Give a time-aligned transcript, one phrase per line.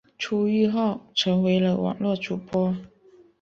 [0.17, 2.75] 出狱后成为了网络主播。